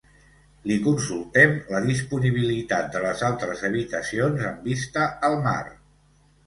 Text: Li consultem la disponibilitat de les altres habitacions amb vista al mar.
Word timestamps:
Li 0.69 0.77
consultem 0.85 1.53
la 1.75 1.83
disponibilitat 1.89 2.91
de 2.97 3.05
les 3.07 3.23
altres 3.31 3.63
habitacions 3.71 4.51
amb 4.55 4.69
vista 4.73 5.09
al 5.31 5.41
mar. 5.49 5.61